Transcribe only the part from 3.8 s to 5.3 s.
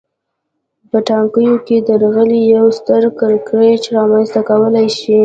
رامنځته کولای شي